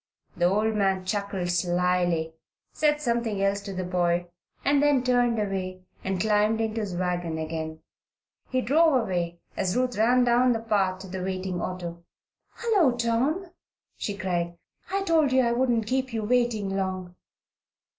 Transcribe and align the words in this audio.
The 0.35 0.45
old 0.45 0.73
man 0.73 1.05
chuckled 1.05 1.51
slily, 1.51 2.33
said 2.73 2.99
something 2.99 3.39
else 3.43 3.61
to 3.61 3.71
the 3.71 3.83
boy, 3.83 4.29
and 4.65 4.81
then 4.81 5.03
turned 5.03 5.37
away 5.37 5.81
and 6.03 6.19
climbed 6.19 6.59
into 6.59 6.81
his 6.81 6.95
wagon 6.95 7.37
again. 7.37 7.81
He 8.49 8.61
drove 8.61 8.99
away 9.03 9.41
as 9.55 9.77
Ruth 9.77 9.95
ran 9.99 10.23
down 10.23 10.53
the 10.53 10.59
path 10.59 11.01
to 11.01 11.07
the 11.07 11.21
waiting 11.21 11.61
auto. 11.61 12.03
"Hullo, 12.55 12.97
Tom!" 12.97 13.51
she 13.95 14.17
cried. 14.17 14.57
"I 14.89 15.03
told 15.03 15.31
you 15.31 15.43
I 15.43 15.51
wouldn't 15.51 15.85
keep 15.85 16.13
you 16.13 16.23
waiting 16.23 16.75
long." 16.75 17.13